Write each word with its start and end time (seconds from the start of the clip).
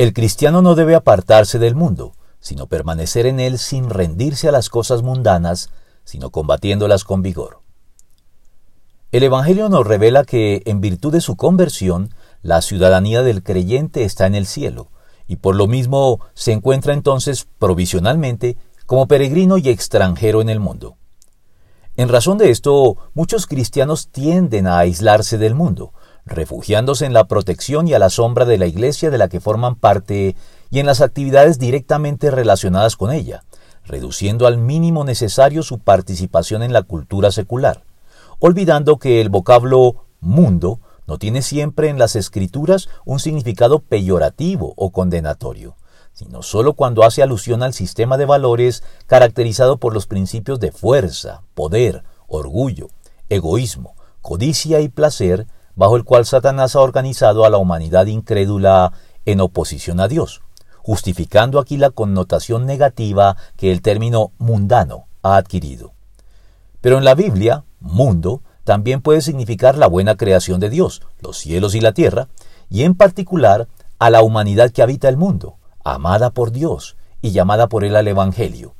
El 0.00 0.14
cristiano 0.14 0.62
no 0.62 0.76
debe 0.76 0.94
apartarse 0.94 1.58
del 1.58 1.74
mundo, 1.74 2.14
sino 2.38 2.68
permanecer 2.68 3.26
en 3.26 3.38
él 3.38 3.58
sin 3.58 3.90
rendirse 3.90 4.48
a 4.48 4.50
las 4.50 4.70
cosas 4.70 5.02
mundanas, 5.02 5.68
sino 6.04 6.30
combatiéndolas 6.30 7.04
con 7.04 7.20
vigor. 7.20 7.60
El 9.12 9.24
Evangelio 9.24 9.68
nos 9.68 9.86
revela 9.86 10.24
que, 10.24 10.62
en 10.64 10.80
virtud 10.80 11.12
de 11.12 11.20
su 11.20 11.36
conversión, 11.36 12.14
la 12.40 12.62
ciudadanía 12.62 13.20
del 13.22 13.42
creyente 13.42 14.04
está 14.04 14.26
en 14.26 14.34
el 14.34 14.46
cielo, 14.46 14.88
y 15.28 15.36
por 15.36 15.54
lo 15.54 15.66
mismo 15.66 16.20
se 16.32 16.52
encuentra 16.52 16.94
entonces 16.94 17.46
provisionalmente 17.58 18.56
como 18.86 19.06
peregrino 19.06 19.58
y 19.58 19.68
extranjero 19.68 20.40
en 20.40 20.48
el 20.48 20.60
mundo. 20.60 20.96
En 21.98 22.08
razón 22.08 22.38
de 22.38 22.50
esto, 22.50 22.96
muchos 23.12 23.46
cristianos 23.46 24.08
tienden 24.08 24.66
a 24.66 24.78
aislarse 24.78 25.36
del 25.36 25.54
mundo, 25.54 25.92
refugiándose 26.30 27.04
en 27.04 27.12
la 27.12 27.24
protección 27.24 27.88
y 27.88 27.94
a 27.94 27.98
la 27.98 28.08
sombra 28.08 28.46
de 28.46 28.56
la 28.56 28.66
iglesia 28.66 29.10
de 29.10 29.18
la 29.18 29.28
que 29.28 29.40
forman 29.40 29.74
parte 29.74 30.36
y 30.70 30.78
en 30.78 30.86
las 30.86 31.00
actividades 31.00 31.58
directamente 31.58 32.30
relacionadas 32.30 32.96
con 32.96 33.10
ella, 33.10 33.42
reduciendo 33.84 34.46
al 34.46 34.56
mínimo 34.56 35.04
necesario 35.04 35.62
su 35.62 35.80
participación 35.80 36.62
en 36.62 36.72
la 36.72 36.82
cultura 36.82 37.32
secular, 37.32 37.82
olvidando 38.38 38.98
que 38.98 39.20
el 39.20 39.28
vocablo 39.28 40.06
mundo 40.20 40.78
no 41.06 41.18
tiene 41.18 41.42
siempre 41.42 41.88
en 41.88 41.98
las 41.98 42.14
escrituras 42.14 42.88
un 43.04 43.18
significado 43.18 43.80
peyorativo 43.80 44.72
o 44.76 44.90
condenatorio, 44.90 45.74
sino 46.12 46.42
sólo 46.42 46.74
cuando 46.74 47.02
hace 47.02 47.24
alusión 47.24 47.64
al 47.64 47.74
sistema 47.74 48.16
de 48.16 48.26
valores 48.26 48.84
caracterizado 49.06 49.78
por 49.78 49.92
los 49.92 50.06
principios 50.06 50.60
de 50.60 50.70
fuerza, 50.70 51.42
poder, 51.54 52.04
orgullo, 52.28 52.90
egoísmo, 53.28 53.96
codicia 54.20 54.80
y 54.80 54.88
placer, 54.88 55.48
bajo 55.80 55.96
el 55.96 56.04
cual 56.04 56.26
Satanás 56.26 56.76
ha 56.76 56.80
organizado 56.80 57.46
a 57.46 57.48
la 57.48 57.56
humanidad 57.56 58.04
incrédula 58.04 58.92
en 59.24 59.40
oposición 59.40 59.98
a 59.98 60.08
Dios, 60.08 60.42
justificando 60.76 61.58
aquí 61.58 61.78
la 61.78 61.88
connotación 61.88 62.66
negativa 62.66 63.38
que 63.56 63.72
el 63.72 63.80
término 63.80 64.30
mundano 64.36 65.06
ha 65.22 65.36
adquirido. 65.36 65.94
Pero 66.82 66.98
en 66.98 67.04
la 67.06 67.14
Biblia, 67.14 67.64
mundo 67.80 68.42
también 68.64 69.00
puede 69.00 69.22
significar 69.22 69.78
la 69.78 69.86
buena 69.86 70.16
creación 70.18 70.60
de 70.60 70.68
Dios, 70.68 71.00
los 71.18 71.38
cielos 71.38 71.74
y 71.74 71.80
la 71.80 71.92
tierra, 71.92 72.28
y 72.68 72.82
en 72.82 72.94
particular 72.94 73.66
a 73.98 74.10
la 74.10 74.20
humanidad 74.20 74.72
que 74.72 74.82
habita 74.82 75.08
el 75.08 75.16
mundo, 75.16 75.56
amada 75.82 76.28
por 76.28 76.52
Dios 76.52 76.98
y 77.22 77.30
llamada 77.30 77.68
por 77.68 77.84
él 77.84 77.96
al 77.96 78.06
Evangelio. 78.06 78.74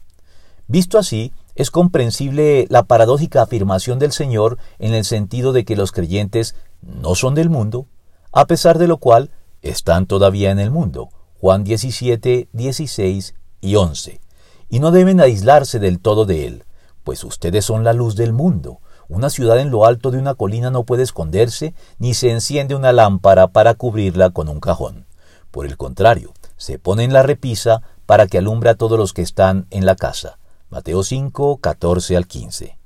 Visto 0.67 0.98
así, 0.98 1.33
es 1.55 1.70
comprensible 1.70 2.67
la 2.69 2.83
paradójica 2.83 3.41
afirmación 3.41 3.98
del 3.98 4.12
Señor 4.12 4.59
en 4.79 4.95
el 4.95 5.05
sentido 5.05 5.53
de 5.53 5.64
que 5.64 5.77
los 5.77 5.92
creyentes 5.92 6.55
no 6.83 7.14
son 7.14 7.34
del 7.34 7.50
mundo, 7.50 7.86
a 8.33 8.47
pesar 8.47 8.78
de 8.78 8.89
lo 8.89 8.98
cual 8.98 9.31
están 9.62 10.06
todavía 10.06 10.50
en 10.50 10.59
el 10.59 10.70
mundo. 10.70 11.11
Juan 11.41 11.64
17, 11.64 12.48
16 12.53 13.34
y 13.61 13.77
11. 13.77 14.20
Y 14.69 14.78
no 14.78 14.91
deben 14.91 15.20
aislarse 15.20 15.78
del 15.78 16.01
todo 16.01 16.27
de 16.27 16.47
él, 16.47 16.64
pues 17.03 17.25
ustedes 17.25 17.64
son 17.64 17.83
la 17.83 17.92
luz 17.92 18.14
del 18.14 18.33
mundo. 18.33 18.81
Una 19.08 19.31
ciudad 19.31 19.58
en 19.58 19.70
lo 19.70 19.86
alto 19.86 20.11
de 20.11 20.19
una 20.19 20.34
colina 20.34 20.70
no 20.70 20.84
puede 20.84 21.03
esconderse, 21.03 21.75
ni 21.98 22.14
se 22.14 22.31
enciende 22.31 22.75
una 22.77 22.92
lámpara 22.92 23.48
para 23.48 23.75
cubrirla 23.75 24.31
con 24.31 24.48
un 24.48 24.61
cajón. 24.61 25.06
Por 25.51 25.67
el 25.67 25.77
contrario, 25.77 26.33
se 26.56 26.78
pone 26.78 27.05
en 27.05 27.12
la 27.12 27.23
repisa 27.23 27.83
para 28.06 28.27
que 28.27 28.39
alumbre 28.39 28.70
a 28.70 28.77
todos 28.77 28.98
los 28.98 29.12
que 29.12 29.23
están 29.23 29.67
en 29.70 29.84
la 29.86 29.97
casa. 29.97 30.39
Mateo 30.69 31.03
5, 31.03 31.56
14 31.56 32.17
al 32.17 32.27
15. 32.28 32.78